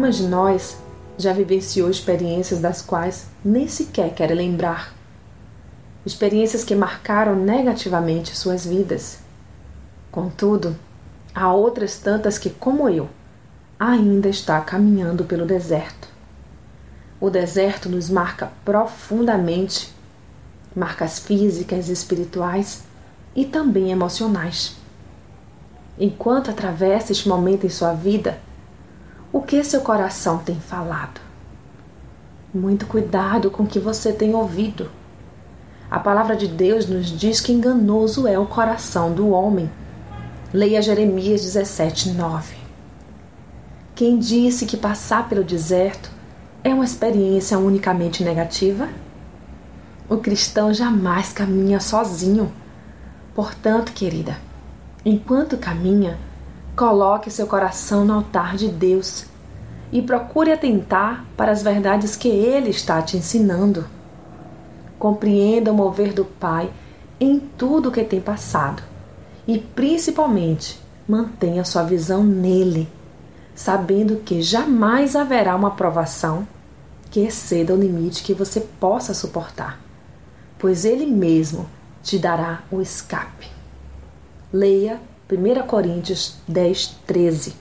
[0.00, 0.78] Algumas de nós
[1.18, 4.94] já vivenciou experiências das quais nem sequer quer lembrar.
[6.06, 9.18] Experiências que marcaram negativamente suas vidas.
[10.10, 10.74] Contudo,
[11.34, 13.10] há outras tantas que, como eu,
[13.78, 16.08] ainda está caminhando pelo deserto.
[17.20, 19.92] O deserto nos marca profundamente,
[20.74, 22.84] marcas físicas, espirituais
[23.36, 24.78] e também emocionais.
[25.98, 28.38] Enquanto atravessa este momento em sua vida,
[29.32, 31.20] o que seu coração tem falado?
[32.52, 34.90] Muito cuidado com o que você tem ouvido.
[35.88, 39.70] A palavra de Deus nos diz que enganoso é o coração do homem.
[40.52, 42.56] Leia Jeremias 17, 9.
[43.94, 46.10] Quem disse que passar pelo deserto
[46.64, 48.88] é uma experiência unicamente negativa?
[50.08, 52.50] O cristão jamais caminha sozinho.
[53.32, 54.36] Portanto, querida,
[55.04, 56.18] enquanto caminha,
[56.76, 59.26] coloque seu coração no altar de Deus
[59.92, 63.86] e procure atentar para as verdades que Ele está te ensinando.
[64.98, 66.70] Compreenda o mover do Pai
[67.18, 68.82] em tudo o que tem passado
[69.46, 72.88] e, principalmente, mantenha sua visão nele
[73.60, 76.48] sabendo que jamais haverá uma provação
[77.10, 79.78] que exceda o limite que você possa suportar,
[80.58, 81.68] pois Ele mesmo
[82.02, 83.50] te dará o escape.
[84.50, 84.98] Leia
[85.30, 87.54] 1 Coríntios 10, 13.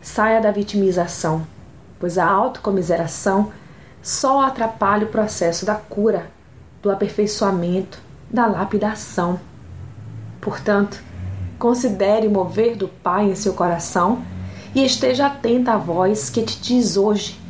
[0.00, 1.46] Saia da vitimização,
[1.98, 3.52] pois a autocomiseração
[4.02, 6.30] só atrapalha o processo da cura,
[6.82, 7.98] do aperfeiçoamento,
[8.30, 9.40] da lapidação.
[10.40, 11.02] Portanto,
[11.58, 14.22] Considere mover do Pai em seu coração
[14.74, 17.40] e esteja atenta à voz que te diz hoje: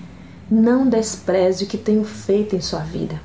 [0.51, 3.21] não despreze o que tenho feito em sua vida,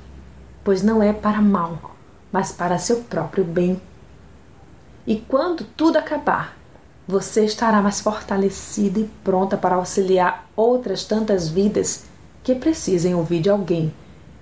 [0.64, 1.94] pois não é para mal,
[2.32, 3.80] mas para seu próprio bem.
[5.10, 6.56] E quando tudo acabar,
[7.08, 12.04] você estará mais fortalecida e pronta para auxiliar outras tantas vidas
[12.44, 13.92] que precisem ouvir de alguém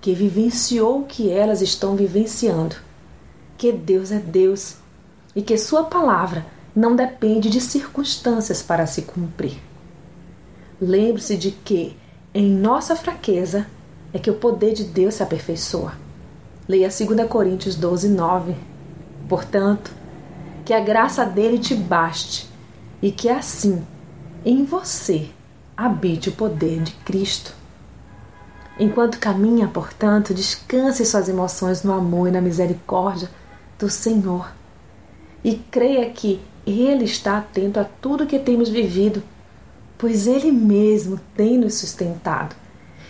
[0.01, 2.75] que vivenciou o que elas estão vivenciando.
[3.57, 4.75] Que Deus é Deus
[5.33, 6.45] e que Sua palavra
[6.75, 9.61] não depende de circunstâncias para se cumprir.
[10.81, 11.95] Lembre-se de que,
[12.33, 13.67] em nossa fraqueza,
[14.13, 15.93] é que o poder de Deus se aperfeiçoa.
[16.67, 18.53] Leia 2 Coríntios 12, 9.
[19.29, 19.95] Portanto,
[20.67, 22.45] que a graça dele te baste
[23.01, 23.81] e que assim,
[24.43, 25.29] em você,
[25.77, 27.53] habite o poder de Cristo.
[28.77, 33.29] Enquanto caminha, portanto, descanse suas emoções no amor e na misericórdia
[33.79, 34.51] do Senhor
[35.41, 39.23] e creia que Ele está atento a tudo que temos vivido,
[39.97, 42.53] pois Ele mesmo tem nos sustentado.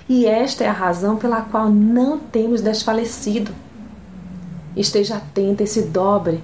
[0.08, 3.52] E esta é a razão pela qual não temos desfalecido.
[4.76, 6.44] Esteja atento e se dobre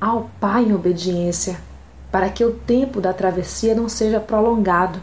[0.00, 1.60] ao Pai em obediência,
[2.10, 5.00] para que o tempo da travessia não seja prolongado.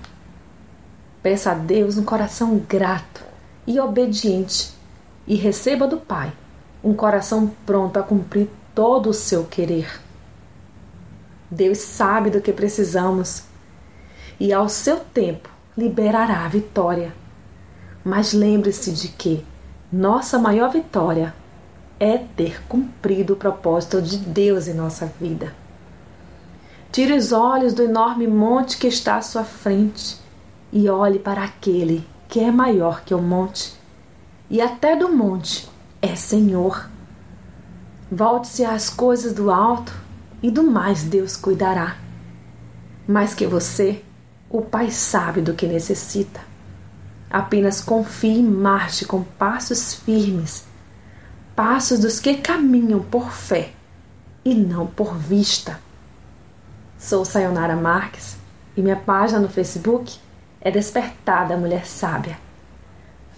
[1.22, 3.24] Peça a Deus um coração grato
[3.68, 4.74] e obediente
[5.28, 6.32] e receba do Pai
[6.84, 10.02] um coração pronto a cumprir todo o seu querer.
[11.50, 13.44] Deus sabe do que precisamos
[14.40, 17.14] e, ao seu tempo, liberará a vitória.
[18.04, 19.46] Mas lembre-se de que
[19.92, 21.36] nossa maior vitória
[22.02, 25.54] é ter cumprido o propósito de Deus em nossa vida.
[26.92, 30.18] Tire os olhos do enorme monte que está à sua frente
[30.74, 33.76] e olhe para aquele que é maior que o monte
[34.50, 35.70] e até do monte
[36.02, 36.90] é Senhor.
[38.12, 39.94] Volte-se às coisas do alto
[40.42, 41.98] e do mais Deus cuidará.
[43.08, 44.04] Mais que você,
[44.50, 46.40] o Pai sabe do que necessita.
[47.30, 50.71] Apenas confie e marche com passos firmes,
[51.62, 53.70] passos dos que caminham por fé
[54.44, 55.80] e não por vista.
[56.98, 58.36] Sou Sayonara Marques
[58.76, 60.18] e minha página no Facebook
[60.60, 62.40] é Despertada Mulher Sábia.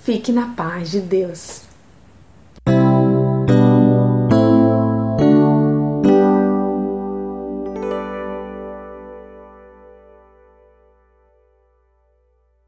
[0.03, 1.63] Fique na paz de Deus.